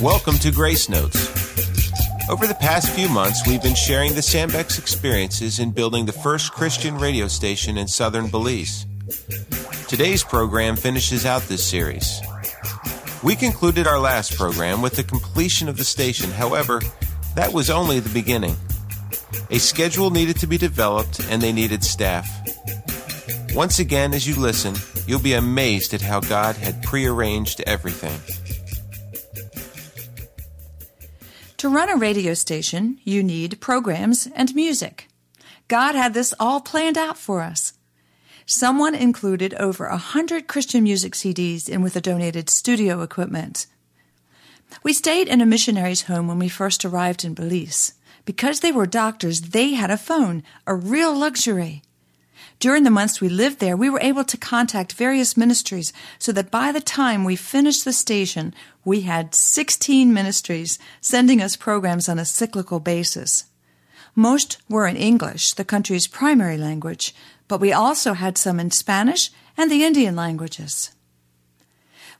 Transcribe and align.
Welcome 0.00 0.38
to 0.38 0.50
Grace 0.50 0.88
Notes. 0.88 1.28
Over 2.28 2.48
the 2.48 2.56
past 2.58 2.90
few 2.90 3.08
months, 3.08 3.46
we've 3.46 3.62
been 3.62 3.76
sharing 3.76 4.14
the 4.14 4.22
Sandbeck's 4.22 4.80
experiences 4.80 5.60
in 5.60 5.70
building 5.70 6.06
the 6.06 6.12
first 6.12 6.50
Christian 6.50 6.98
radio 6.98 7.28
station 7.28 7.78
in 7.78 7.86
southern 7.86 8.28
Belize. 8.28 8.86
Today's 9.86 10.24
program 10.24 10.74
finishes 10.74 11.24
out 11.24 11.42
this 11.42 11.64
series. 11.64 12.20
We 13.22 13.36
concluded 13.36 13.86
our 13.86 14.00
last 14.00 14.36
program 14.36 14.82
with 14.82 14.96
the 14.96 15.04
completion 15.04 15.68
of 15.68 15.76
the 15.76 15.84
station, 15.84 16.32
however, 16.32 16.82
that 17.36 17.52
was 17.52 17.70
only 17.70 18.00
the 18.00 18.10
beginning. 18.12 18.56
A 19.50 19.58
schedule 19.58 20.10
needed 20.10 20.36
to 20.40 20.46
be 20.46 20.58
developed 20.58 21.20
and 21.30 21.42
they 21.42 21.52
needed 21.52 21.84
staff. 21.84 22.28
Once 23.54 23.78
again, 23.78 24.14
as 24.14 24.26
you 24.26 24.34
listen, 24.34 24.74
you'll 25.06 25.20
be 25.20 25.34
amazed 25.34 25.92
at 25.92 26.00
how 26.00 26.20
God 26.20 26.56
had 26.56 26.82
prearranged 26.82 27.60
everything. 27.66 28.18
To 31.58 31.68
run 31.68 31.90
a 31.90 31.96
radio 31.96 32.34
station, 32.34 32.98
you 33.04 33.22
need 33.22 33.60
programs 33.60 34.26
and 34.34 34.54
music. 34.54 35.06
God 35.68 35.94
had 35.94 36.12
this 36.12 36.34
all 36.40 36.60
planned 36.60 36.98
out 36.98 37.16
for 37.16 37.40
us. 37.40 37.74
Someone 38.46 38.94
included 38.94 39.54
over 39.54 39.86
a 39.86 39.96
hundred 39.96 40.48
Christian 40.48 40.82
music 40.82 41.14
CDs 41.14 41.68
in 41.68 41.82
with 41.82 41.94
the 41.94 42.00
donated 42.00 42.50
studio 42.50 43.02
equipment. 43.02 43.66
We 44.82 44.92
stayed 44.92 45.28
in 45.28 45.40
a 45.40 45.46
missionary's 45.46 46.02
home 46.02 46.26
when 46.26 46.38
we 46.38 46.48
first 46.48 46.84
arrived 46.84 47.24
in 47.24 47.34
Belize. 47.34 47.94
Because 48.24 48.60
they 48.60 48.72
were 48.72 48.86
doctors, 48.86 49.40
they 49.40 49.72
had 49.72 49.90
a 49.90 49.96
phone, 49.96 50.42
a 50.66 50.74
real 50.74 51.16
luxury. 51.16 51.82
During 52.60 52.84
the 52.84 52.90
months 52.90 53.20
we 53.20 53.28
lived 53.28 53.58
there, 53.58 53.76
we 53.76 53.90
were 53.90 54.00
able 54.00 54.22
to 54.24 54.36
contact 54.36 54.92
various 54.92 55.36
ministries 55.36 55.92
so 56.18 56.30
that 56.30 56.50
by 56.50 56.70
the 56.70 56.80
time 56.80 57.24
we 57.24 57.34
finished 57.34 57.84
the 57.84 57.92
station, 57.92 58.54
we 58.84 59.00
had 59.00 59.34
16 59.34 60.14
ministries 60.14 60.78
sending 61.00 61.42
us 61.42 61.56
programs 61.56 62.08
on 62.08 62.20
a 62.20 62.24
cyclical 62.24 62.78
basis. 62.78 63.46
Most 64.14 64.58
were 64.68 64.86
in 64.86 64.96
English, 64.96 65.54
the 65.54 65.64
country's 65.64 66.06
primary 66.06 66.56
language, 66.56 67.14
but 67.48 67.60
we 67.60 67.72
also 67.72 68.12
had 68.12 68.38
some 68.38 68.60
in 68.60 68.70
Spanish 68.70 69.30
and 69.56 69.70
the 69.70 69.84
Indian 69.84 70.14
languages. 70.14 70.92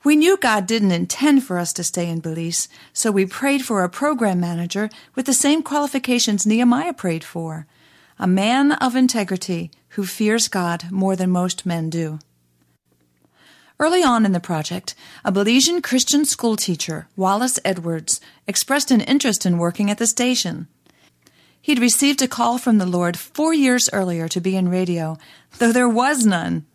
We 0.03 0.17
knew 0.17 0.35
God 0.35 0.67
didn't 0.67 0.91
intend 0.91 1.45
for 1.45 1.57
us 1.57 1.71
to 1.73 1.83
stay 1.83 2.09
in 2.09 2.19
Belize, 2.19 2.67
so 2.91 3.09
we 3.09 3.25
prayed 3.25 3.63
for 3.63 3.83
a 3.83 3.89
program 3.89 4.39
manager 4.39 4.89
with 5.15 5.25
the 5.25 5.33
same 5.33 5.63
qualifications 5.63 6.45
Nehemiah 6.45 6.93
prayed 6.93 7.23
for 7.23 7.67
a 8.19 8.27
man 8.27 8.73
of 8.73 8.95
integrity 8.95 9.71
who 9.89 10.05
fears 10.05 10.47
God 10.47 10.91
more 10.91 11.15
than 11.15 11.29
most 11.29 11.65
men 11.65 11.89
do. 11.89 12.19
Early 13.79 14.03
on 14.03 14.25
in 14.25 14.33
the 14.33 14.39
project, 14.39 14.93
a 15.25 15.31
Belizean 15.31 15.81
Christian 15.81 16.25
school 16.25 16.55
teacher, 16.55 17.07
Wallace 17.15 17.59
Edwards, 17.65 18.21
expressed 18.45 18.91
an 18.91 19.01
interest 19.01 19.45
in 19.45 19.57
working 19.57 19.89
at 19.89 19.97
the 19.97 20.07
station. 20.07 20.67
He'd 21.61 21.79
received 21.79 22.21
a 22.21 22.27
call 22.27 22.57
from 22.57 22.77
the 22.77 22.85
Lord 22.85 23.17
four 23.17 23.53
years 23.53 23.89
earlier 23.93 24.27
to 24.27 24.41
be 24.41 24.55
in 24.55 24.69
radio, 24.69 25.17
though 25.59 25.71
there 25.71 25.89
was 25.89 26.25
none. 26.25 26.65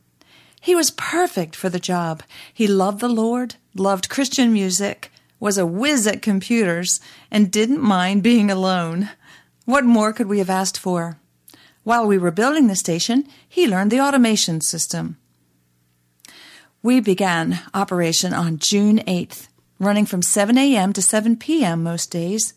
He 0.69 0.75
was 0.75 0.91
perfect 0.91 1.57
for 1.57 1.71
the 1.71 1.81
job. 1.81 2.23
He 2.53 2.67
loved 2.67 3.01
the 3.01 3.09
Lord, 3.09 3.55
loved 3.75 4.11
Christian 4.11 4.53
music, 4.53 5.11
was 5.41 5.57
a 5.57 5.65
whiz 5.65 6.07
at 6.07 6.21
computers, 6.21 7.01
and 7.31 7.51
didn't 7.51 7.81
mind 7.81 8.23
being 8.23 8.51
alone. 8.51 9.09
What 9.65 9.87
more 9.87 10.13
could 10.13 10.27
we 10.27 10.41
have 10.41 10.51
asked 10.51 10.79
for? 10.79 11.17
While 11.85 12.07
we 12.07 12.19
were 12.19 12.31
building 12.31 12.67
the 12.67 12.77
station, 12.77 13.27
he 13.49 13.67
learned 13.67 13.91
the 13.91 14.03
automation 14.03 14.61
system. 14.61 15.17
We 16.83 17.01
began 17.01 17.61
operation 17.73 18.35
on 18.35 18.59
June 18.59 18.99
8th, 18.99 19.49
running 19.79 20.05
from 20.05 20.21
7 20.21 20.59
a.m. 20.59 20.93
to 20.93 21.01
7 21.01 21.39
p.m. 21.39 21.83
most 21.83 22.11
days. 22.11 22.53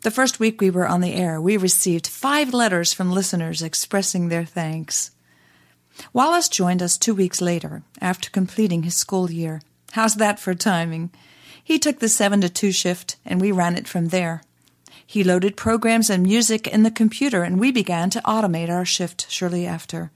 The 0.00 0.10
first 0.10 0.40
week 0.40 0.62
we 0.62 0.70
were 0.70 0.88
on 0.88 1.02
the 1.02 1.12
air, 1.12 1.42
we 1.42 1.58
received 1.58 2.06
five 2.06 2.54
letters 2.54 2.94
from 2.94 3.12
listeners 3.12 3.60
expressing 3.60 4.28
their 4.28 4.46
thanks. 4.46 5.10
Wallace 6.12 6.48
joined 6.48 6.82
us 6.82 6.98
two 6.98 7.14
weeks 7.14 7.40
later, 7.40 7.82
after 8.00 8.30
completing 8.30 8.82
his 8.82 8.94
school 8.94 9.30
year. 9.30 9.60
How's 9.92 10.14
that 10.16 10.38
for 10.38 10.54
timing? 10.54 11.10
He 11.62 11.78
took 11.78 11.98
the 11.98 12.08
7 12.08 12.40
to 12.40 12.48
2 12.48 12.72
shift, 12.72 13.16
and 13.24 13.40
we 13.40 13.52
ran 13.52 13.76
it 13.76 13.88
from 13.88 14.08
there. 14.08 14.42
He 15.06 15.24
loaded 15.24 15.56
programs 15.56 16.10
and 16.10 16.22
music 16.22 16.66
in 16.66 16.82
the 16.82 16.90
computer, 16.90 17.42
and 17.42 17.58
we 17.58 17.72
began 17.72 18.10
to 18.10 18.22
automate 18.22 18.68
our 18.68 18.84
shift 18.84 19.30
shortly 19.30 19.66
after. 19.66 20.10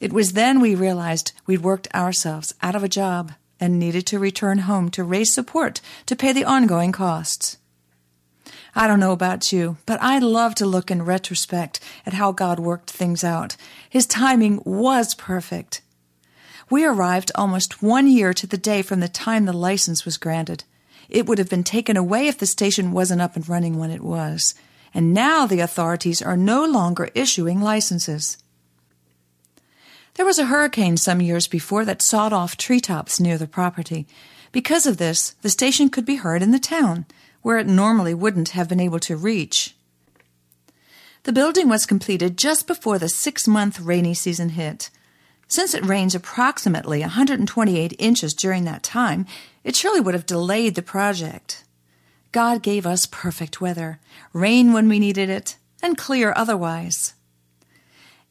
It 0.00 0.12
was 0.12 0.32
then 0.32 0.60
we 0.60 0.74
realized 0.74 1.32
we'd 1.46 1.62
worked 1.62 1.86
ourselves 1.94 2.54
out 2.60 2.74
of 2.74 2.82
a 2.82 2.88
job 2.88 3.32
and 3.60 3.78
needed 3.78 4.04
to 4.06 4.18
return 4.18 4.58
home 4.58 4.90
to 4.90 5.04
raise 5.04 5.32
support 5.32 5.80
to 6.06 6.16
pay 6.16 6.32
the 6.32 6.44
ongoing 6.44 6.90
costs. 6.90 7.58
I 8.74 8.86
don't 8.86 9.00
know 9.00 9.12
about 9.12 9.52
you, 9.52 9.76
but 9.84 10.00
I 10.02 10.18
love 10.18 10.54
to 10.56 10.66
look 10.66 10.90
in 10.90 11.04
retrospect 11.04 11.78
at 12.06 12.14
how 12.14 12.32
God 12.32 12.58
worked 12.58 12.90
things 12.90 13.22
out. 13.22 13.56
His 13.88 14.06
timing 14.06 14.62
was 14.64 15.14
perfect. 15.14 15.82
We 16.70 16.86
arrived 16.86 17.30
almost 17.34 17.82
one 17.82 18.06
year 18.06 18.32
to 18.32 18.46
the 18.46 18.56
day 18.56 18.80
from 18.80 19.00
the 19.00 19.08
time 19.08 19.44
the 19.44 19.52
license 19.52 20.06
was 20.06 20.16
granted. 20.16 20.64
It 21.10 21.26
would 21.26 21.36
have 21.36 21.50
been 21.50 21.64
taken 21.64 21.98
away 21.98 22.28
if 22.28 22.38
the 22.38 22.46
station 22.46 22.92
wasn't 22.92 23.20
up 23.20 23.36
and 23.36 23.46
running 23.46 23.78
when 23.78 23.90
it 23.90 24.02
was. 24.02 24.54
And 24.94 25.12
now 25.12 25.46
the 25.46 25.60
authorities 25.60 26.22
are 26.22 26.36
no 26.36 26.64
longer 26.64 27.10
issuing 27.14 27.60
licenses. 27.60 28.38
There 30.14 30.26
was 30.26 30.38
a 30.38 30.46
hurricane 30.46 30.96
some 30.96 31.20
years 31.20 31.46
before 31.46 31.84
that 31.84 32.00
sawed 32.00 32.32
off 32.32 32.56
treetops 32.56 33.20
near 33.20 33.36
the 33.36 33.46
property. 33.46 34.06
Because 34.50 34.86
of 34.86 34.96
this, 34.96 35.30
the 35.42 35.50
station 35.50 35.90
could 35.90 36.06
be 36.06 36.16
heard 36.16 36.42
in 36.42 36.52
the 36.52 36.58
town 36.58 37.04
where 37.42 37.58
it 37.58 37.66
normally 37.66 38.14
wouldn't 38.14 38.50
have 38.50 38.68
been 38.68 38.80
able 38.80 39.00
to 39.00 39.16
reach. 39.16 39.74
The 41.24 41.32
building 41.32 41.68
was 41.68 41.86
completed 41.86 42.36
just 42.36 42.66
before 42.66 42.98
the 42.98 43.08
six 43.08 43.46
month 43.46 43.78
rainy 43.78 44.14
season 44.14 44.50
hit. 44.50 44.90
Since 45.46 45.74
it 45.74 45.84
rains 45.84 46.14
approximately 46.14 47.00
128 47.00 47.94
inches 47.98 48.32
during 48.32 48.64
that 48.64 48.82
time, 48.82 49.26
it 49.62 49.76
surely 49.76 50.00
would 50.00 50.14
have 50.14 50.26
delayed 50.26 50.74
the 50.74 50.82
project. 50.82 51.64
God 52.32 52.62
gave 52.62 52.86
us 52.86 53.06
perfect 53.06 53.60
weather, 53.60 54.00
rain 54.32 54.72
when 54.72 54.88
we 54.88 54.98
needed 54.98 55.28
it, 55.28 55.56
and 55.82 55.98
clear 55.98 56.32
otherwise. 56.34 57.14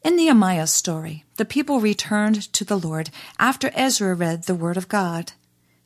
In 0.04 0.16
Nehemiah's 0.16 0.72
story, 0.72 1.24
the 1.36 1.44
people 1.44 1.78
returned 1.78 2.52
to 2.52 2.64
the 2.64 2.78
Lord 2.78 3.10
after 3.38 3.70
Ezra 3.74 4.14
read 4.14 4.44
the 4.44 4.54
word 4.54 4.76
of 4.76 4.88
God. 4.88 5.32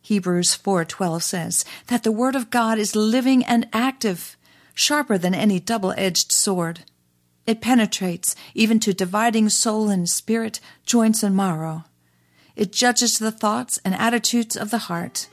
Hebrews 0.06 0.54
4:12 0.54 1.20
says 1.24 1.64
that 1.88 2.04
the 2.04 2.12
word 2.12 2.36
of 2.36 2.48
God 2.48 2.78
is 2.78 2.94
living 2.94 3.44
and 3.44 3.66
active, 3.72 4.36
sharper 4.72 5.18
than 5.18 5.34
any 5.34 5.58
double-edged 5.58 6.30
sword. 6.30 6.84
It 7.44 7.60
penetrates 7.60 8.36
even 8.54 8.78
to 8.80 8.94
dividing 8.94 9.48
soul 9.48 9.88
and 9.88 10.08
spirit, 10.08 10.60
joints 10.84 11.24
and 11.24 11.34
marrow. 11.34 11.86
It 12.54 12.70
judges 12.70 13.18
the 13.18 13.32
thoughts 13.32 13.80
and 13.84 13.96
attitudes 13.96 14.56
of 14.56 14.70
the 14.70 14.86
heart. 14.86 15.26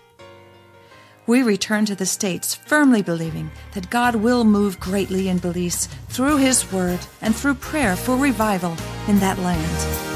We 1.27 1.43
return 1.43 1.85
to 1.85 1.93
the 1.93 2.07
States 2.07 2.55
firmly 2.55 3.03
believing 3.03 3.51
that 3.75 3.91
God 3.91 4.15
will 4.15 4.43
move 4.43 4.79
greatly 4.79 5.29
in 5.29 5.37
Belize 5.37 5.87
through 6.09 6.37
His 6.37 6.71
Word 6.71 7.01
and 7.21 7.35
through 7.35 7.55
prayer 7.69 7.95
for 7.95 8.17
revival 8.17 8.75
in 9.07 9.19
that 9.19 9.37
land. 9.37 10.12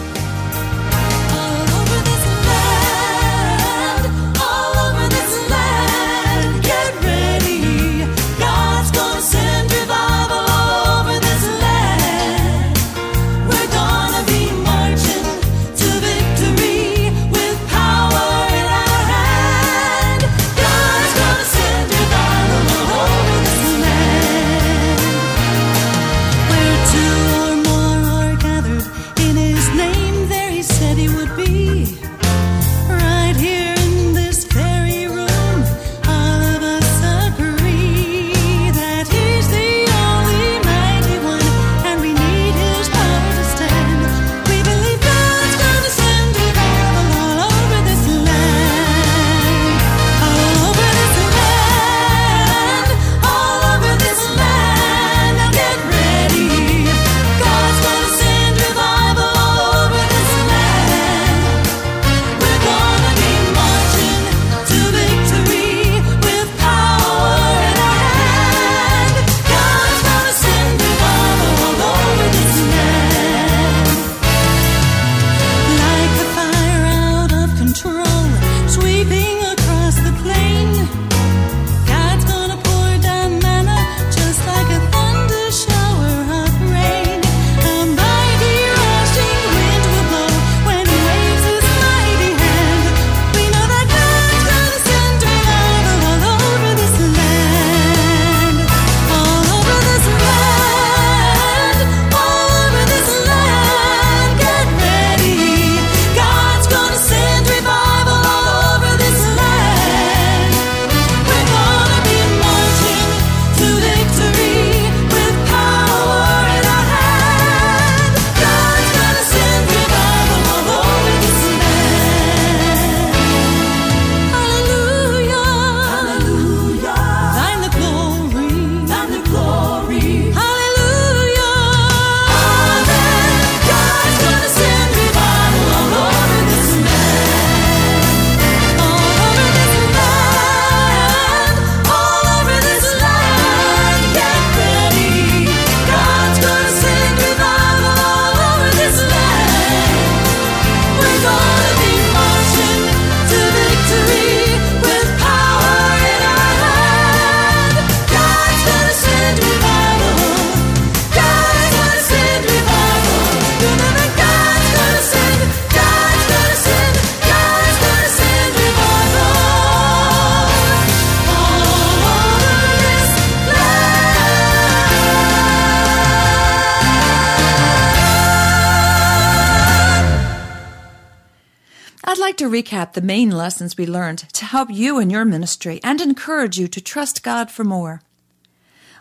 To 182.47 182.53
recap 182.53 182.93
the 182.93 183.01
main 183.01 183.29
lessons 183.29 183.75
we 183.75 183.85
learned 183.85 184.19
to 184.31 184.45
help 184.45 184.69
you 184.71 184.99
in 184.99 185.09
your 185.09 185.25
ministry 185.25 185.81
and 185.83 185.99
encourage 185.99 186.57
you 186.57 186.67
to 186.69 186.79
trust 186.79 187.21
God 187.21 187.51
for 187.51 187.65
more. 187.65 188.01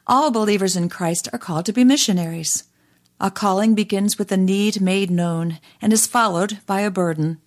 All 0.05 0.33
believers 0.33 0.75
in 0.75 0.89
Christ 0.89 1.29
are 1.33 1.39
called 1.39 1.65
to 1.67 1.73
be 1.73 1.85
missionaries. 1.85 2.65
A 3.21 3.31
calling 3.31 3.77
begins 3.77 4.19
with 4.19 4.33
a 4.33 4.37
need 4.37 4.81
made 4.81 5.13
known 5.13 5.61
and 5.81 5.93
is 5.93 6.09
followed 6.09 6.59
by 6.67 6.81
a 6.81 6.91
burden. 6.91 7.39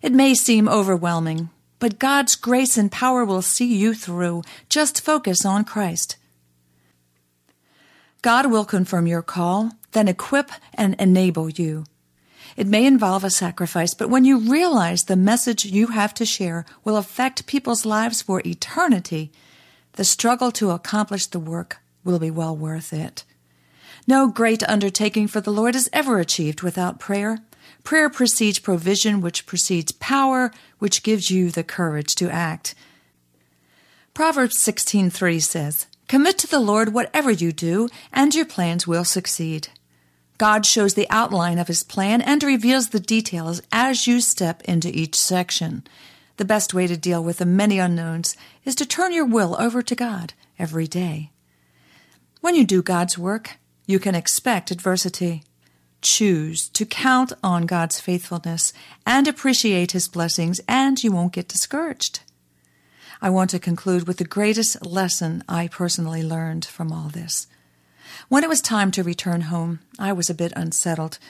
It 0.00 0.12
may 0.12 0.34
seem 0.34 0.68
overwhelming, 0.68 1.50
but 1.80 1.98
God's 1.98 2.34
grace 2.34 2.78
and 2.78 2.90
power 2.90 3.22
will 3.22 3.42
see 3.42 3.76
you 3.76 3.92
through. 3.92 4.42
Just 4.70 5.04
focus 5.04 5.44
on 5.44 5.64
Christ. 5.64 6.16
God 8.22 8.50
will 8.50 8.64
confirm 8.64 9.06
your 9.06 9.22
call, 9.22 9.72
then 9.92 10.08
equip 10.08 10.50
and 10.72 10.94
enable 10.98 11.50
you. 11.50 11.84
It 12.56 12.66
may 12.66 12.86
involve 12.86 13.22
a 13.22 13.30
sacrifice, 13.30 13.92
but 13.92 14.08
when 14.08 14.24
you 14.24 14.38
realize 14.38 15.04
the 15.04 15.16
message 15.16 15.66
you 15.66 15.88
have 15.88 16.14
to 16.14 16.24
share 16.24 16.64
will 16.84 16.96
affect 16.96 17.46
people's 17.46 17.84
lives 17.84 18.22
for 18.22 18.40
eternity, 18.46 19.30
the 19.92 20.04
struggle 20.04 20.50
to 20.52 20.70
accomplish 20.70 21.26
the 21.26 21.38
work 21.38 21.78
will 22.02 22.18
be 22.18 22.30
well 22.30 22.56
worth 22.56 22.92
it. 22.92 23.24
No 24.06 24.28
great 24.28 24.62
undertaking 24.68 25.28
for 25.28 25.40
the 25.40 25.52
Lord 25.52 25.74
is 25.74 25.90
ever 25.92 26.18
achieved 26.18 26.62
without 26.62 26.98
prayer. 26.98 27.40
Prayer 27.82 28.08
precedes 28.08 28.58
provision, 28.58 29.20
which 29.20 29.46
precedes 29.46 29.92
power, 29.92 30.50
which 30.78 31.02
gives 31.02 31.30
you 31.30 31.50
the 31.50 31.64
courage 31.64 32.14
to 32.14 32.30
act. 32.30 32.74
Proverbs 34.14 34.56
16:3 34.56 35.40
says, 35.40 35.86
"Commit 36.08 36.38
to 36.38 36.46
the 36.46 36.60
Lord 36.60 36.94
whatever 36.94 37.30
you 37.30 37.52
do, 37.52 37.88
and 38.12 38.34
your 38.34 38.46
plans 38.46 38.86
will 38.86 39.04
succeed." 39.04 39.68
God 40.38 40.66
shows 40.66 40.94
the 40.94 41.08
outline 41.08 41.58
of 41.58 41.68
his 41.68 41.82
plan 41.82 42.20
and 42.20 42.42
reveals 42.42 42.90
the 42.90 43.00
details 43.00 43.62
as 43.72 44.06
you 44.06 44.20
step 44.20 44.62
into 44.62 44.88
each 44.88 45.14
section. 45.14 45.84
The 46.36 46.44
best 46.44 46.74
way 46.74 46.86
to 46.86 46.96
deal 46.96 47.24
with 47.24 47.38
the 47.38 47.46
many 47.46 47.78
unknowns 47.78 48.36
is 48.64 48.74
to 48.76 48.86
turn 48.86 49.12
your 49.12 49.24
will 49.24 49.56
over 49.58 49.82
to 49.82 49.94
God 49.94 50.34
every 50.58 50.86
day. 50.86 51.30
When 52.40 52.54
you 52.54 52.64
do 52.64 52.82
God's 52.82 53.16
work, 53.16 53.56
you 53.86 53.98
can 53.98 54.14
expect 54.14 54.70
adversity. 54.70 55.42
Choose 56.02 56.68
to 56.70 56.84
count 56.84 57.32
on 57.42 57.66
God's 57.66 57.98
faithfulness 57.98 58.72
and 59.06 59.26
appreciate 59.26 59.92
His 59.92 60.08
blessings, 60.08 60.60
and 60.68 61.02
you 61.02 61.10
won't 61.10 61.32
get 61.32 61.48
discouraged. 61.48 62.20
I 63.22 63.30
want 63.30 63.50
to 63.50 63.58
conclude 63.58 64.06
with 64.06 64.18
the 64.18 64.24
greatest 64.24 64.84
lesson 64.84 65.42
I 65.48 65.68
personally 65.68 66.22
learned 66.22 66.66
from 66.66 66.92
all 66.92 67.08
this. 67.08 67.46
When 68.28 68.42
it 68.42 68.48
was 68.48 68.60
time 68.60 68.90
to 68.90 69.04
return 69.04 69.42
home, 69.42 69.78
I 70.00 70.12
was 70.12 70.28
a 70.28 70.34
bit 70.34 70.52
unsettled. 70.56 71.20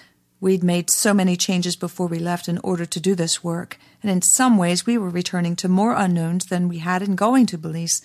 We'd 0.40 0.64
made 0.64 0.88
so 0.88 1.12
many 1.12 1.36
changes 1.36 1.76
before 1.76 2.06
we 2.06 2.18
left 2.18 2.48
in 2.48 2.56
order 2.64 2.86
to 2.86 3.00
do 3.00 3.14
this 3.14 3.44
work, 3.44 3.78
and 4.02 4.10
in 4.10 4.22
some 4.22 4.56
ways 4.56 4.86
we 4.86 4.96
were 4.96 5.10
returning 5.10 5.56
to 5.56 5.68
more 5.68 5.92
unknowns 5.92 6.46
than 6.46 6.68
we 6.68 6.78
had 6.78 7.02
in 7.02 7.14
going 7.14 7.44
to 7.46 7.58
Belize. 7.58 8.00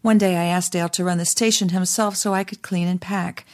One 0.00 0.16
day 0.16 0.38
I 0.38 0.44
asked 0.44 0.72
Dale 0.72 0.88
to 0.88 1.04
run 1.04 1.18
the 1.18 1.26
station 1.26 1.68
himself 1.68 2.16
so 2.16 2.32
I 2.32 2.42
could 2.42 2.62
clean 2.62 2.88
and 2.88 3.02
pack, 3.02 3.44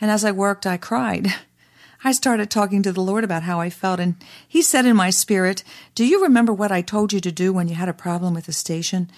and 0.00 0.10
as 0.10 0.24
I 0.24 0.32
worked 0.32 0.66
I 0.66 0.78
cried. 0.78 1.32
I 2.04 2.10
started 2.10 2.50
talking 2.50 2.82
to 2.82 2.92
the 2.92 3.00
Lord 3.00 3.22
about 3.22 3.44
how 3.44 3.60
I 3.60 3.70
felt, 3.70 4.00
and 4.00 4.16
He 4.48 4.62
said 4.62 4.84
in 4.84 4.96
my 4.96 5.10
spirit, 5.10 5.62
Do 5.94 6.04
you 6.04 6.20
remember 6.20 6.52
what 6.52 6.72
I 6.72 6.82
told 6.82 7.12
you 7.12 7.20
to 7.20 7.30
do 7.30 7.52
when 7.52 7.68
you 7.68 7.76
had 7.76 7.88
a 7.88 7.94
problem 7.94 8.34
with 8.34 8.46
the 8.46 8.52
station? 8.52 9.12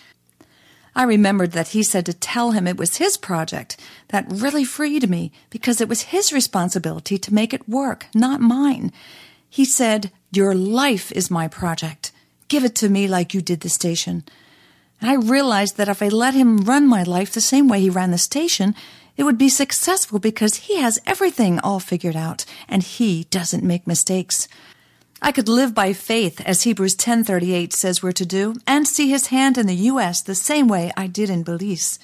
I 0.96 1.02
remembered 1.02 1.52
that 1.52 1.68
he 1.68 1.82
said 1.82 2.06
to 2.06 2.14
tell 2.14 2.52
him 2.52 2.66
it 2.66 2.78
was 2.78 2.96
his 2.96 3.18
project. 3.18 3.76
That 4.08 4.24
really 4.30 4.64
freed 4.64 5.10
me 5.10 5.30
because 5.50 5.82
it 5.82 5.90
was 5.90 6.10
his 6.14 6.32
responsibility 6.32 7.18
to 7.18 7.34
make 7.34 7.52
it 7.52 7.68
work, 7.68 8.06
not 8.14 8.40
mine. 8.40 8.90
He 9.50 9.66
said, 9.66 10.10
Your 10.32 10.54
life 10.54 11.12
is 11.12 11.30
my 11.30 11.48
project. 11.48 12.12
Give 12.48 12.64
it 12.64 12.74
to 12.76 12.88
me 12.88 13.06
like 13.08 13.34
you 13.34 13.42
did 13.42 13.60
the 13.60 13.68
station. 13.68 14.24
And 14.98 15.10
I 15.10 15.16
realized 15.16 15.76
that 15.76 15.90
if 15.90 16.00
I 16.00 16.08
let 16.08 16.32
him 16.32 16.64
run 16.64 16.88
my 16.88 17.02
life 17.02 17.30
the 17.30 17.42
same 17.42 17.68
way 17.68 17.80
he 17.80 17.90
ran 17.90 18.10
the 18.10 18.16
station, 18.16 18.74
it 19.18 19.24
would 19.24 19.36
be 19.36 19.50
successful 19.50 20.18
because 20.18 20.54
he 20.54 20.78
has 20.78 20.98
everything 21.04 21.58
all 21.60 21.78
figured 21.78 22.16
out 22.16 22.46
and 22.70 22.82
he 22.82 23.24
doesn't 23.24 23.62
make 23.62 23.86
mistakes. 23.86 24.48
I 25.22 25.32
could 25.32 25.48
live 25.48 25.74
by 25.74 25.94
faith, 25.94 26.40
as 26.42 26.62
Hebrews 26.62 26.94
10:38 26.94 27.72
says 27.72 28.02
we're 28.02 28.12
to 28.12 28.26
do, 28.26 28.54
and 28.66 28.86
see 28.86 29.08
his 29.08 29.28
hand 29.28 29.56
in 29.56 29.66
the 29.66 29.90
US 29.90 30.20
the 30.20 30.34
same 30.34 30.68
way 30.68 30.92
I 30.96 31.06
did 31.06 31.30
in 31.30 31.42
Belize. 31.42 31.98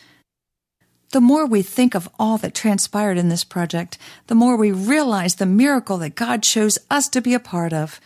The 1.10 1.20
more 1.20 1.44
we 1.44 1.60
think 1.60 1.94
of 1.94 2.08
all 2.18 2.38
that 2.38 2.54
transpired 2.54 3.18
in 3.18 3.28
this 3.28 3.44
project, 3.44 3.98
the 4.28 4.34
more 4.34 4.56
we 4.56 4.72
realize 4.72 5.34
the 5.34 5.44
miracle 5.44 5.98
that 5.98 6.14
God 6.14 6.42
chose 6.42 6.78
us 6.90 7.06
to 7.10 7.20
be 7.20 7.34
a 7.34 7.40
part 7.40 7.74
of. 7.74 8.00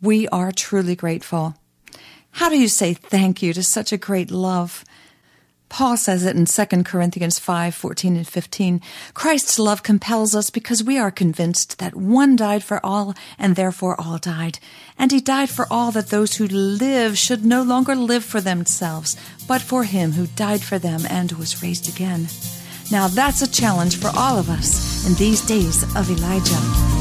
We 0.00 0.26
are 0.28 0.52
truly 0.52 0.96
grateful. 0.96 1.54
How 2.32 2.48
do 2.48 2.58
you 2.58 2.68
say 2.68 2.94
thank 2.94 3.42
you 3.42 3.52
to 3.52 3.62
such 3.62 3.92
a 3.92 3.98
great 3.98 4.30
love? 4.30 4.86
Paul 5.68 5.96
says 5.96 6.24
it 6.24 6.36
in 6.36 6.46
2 6.46 6.84
Corinthians 6.84 7.38
5, 7.38 7.74
14 7.74 8.16
and 8.16 8.26
15. 8.26 8.80
Christ's 9.14 9.58
love 9.58 9.82
compels 9.82 10.34
us 10.34 10.48
because 10.48 10.82
we 10.82 10.96
are 10.98 11.10
convinced 11.10 11.78
that 11.78 11.94
one 11.94 12.36
died 12.36 12.62
for 12.62 12.84
all 12.84 13.14
and 13.38 13.56
therefore 13.56 14.00
all 14.00 14.18
died. 14.18 14.58
And 14.98 15.12
he 15.12 15.20
died 15.20 15.50
for 15.50 15.66
all 15.70 15.90
that 15.92 16.08
those 16.08 16.36
who 16.36 16.46
live 16.46 17.18
should 17.18 17.44
no 17.44 17.62
longer 17.62 17.94
live 17.94 18.24
for 18.24 18.40
themselves, 18.40 19.16
but 19.48 19.60
for 19.60 19.84
him 19.84 20.12
who 20.12 20.28
died 20.28 20.62
for 20.62 20.78
them 20.78 21.02
and 21.10 21.32
was 21.32 21.62
raised 21.62 21.88
again. 21.88 22.28
Now 22.90 23.08
that's 23.08 23.42
a 23.42 23.50
challenge 23.50 23.98
for 23.98 24.10
all 24.16 24.38
of 24.38 24.48
us 24.48 25.06
in 25.06 25.14
these 25.14 25.42
days 25.42 25.82
of 25.96 26.08
Elijah. 26.08 26.95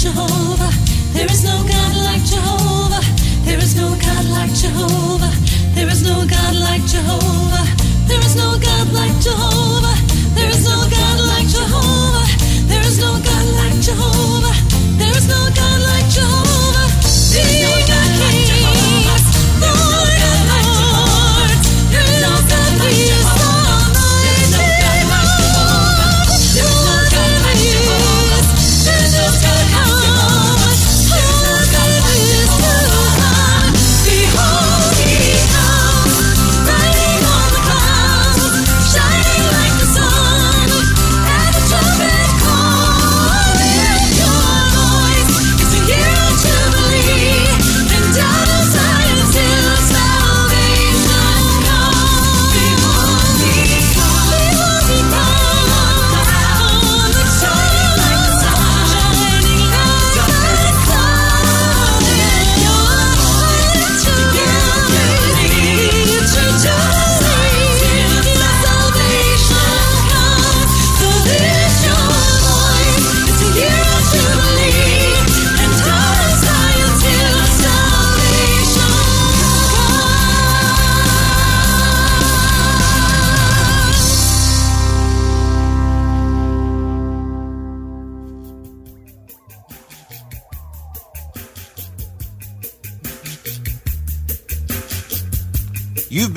Jehovah. 0.00 0.72
There 1.12 1.30
is 1.30 1.44
no 1.44 1.62
God 1.68 1.94
like 2.08 2.24
Jehovah. 2.24 3.04
There 3.44 3.58
is 3.58 3.76
no 3.76 3.90
God 4.00 4.24
like 4.32 4.54
Jehovah. 4.54 5.30
There 5.74 5.88
is 5.88 6.02
no 6.02 6.24
God 6.26 6.56
like 6.56 6.86
Jehovah. 6.86 7.66
There 8.08 8.18
is 8.20 8.34
no 8.34 8.58
God 8.58 8.92
like 8.94 9.20
Jehovah. 9.20 9.94
There 10.34 10.48
is 10.48 10.64
no 10.64 10.88
God 10.88 11.20
like 11.28 11.48
Jehovah. 11.48 12.24
There 12.66 12.80
is 12.80 12.98
no 12.98 13.12
God 13.22 13.46
like 13.60 13.80
Jehovah. 13.82 14.19